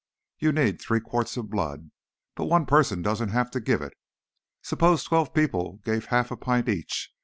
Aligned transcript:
You 0.39 0.51
need 0.51 0.81
three 0.81 0.99
quarts 0.99 1.37
of 1.37 1.51
blood. 1.51 1.91
But 2.33 2.45
one 2.45 2.65
person 2.65 3.03
doesn't 3.03 3.29
have 3.29 3.51
to 3.51 3.59
give 3.59 3.83
it. 3.83 3.93
Suppose 4.63 5.03
twelve 5.03 5.31
people 5.31 5.73
gave 5.85 6.05
half 6.07 6.31
a 6.31 6.37
pint 6.37 6.67
each. 6.67 7.13